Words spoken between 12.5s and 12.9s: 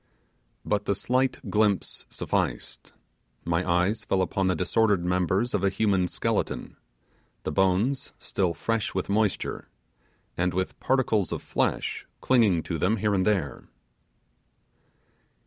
to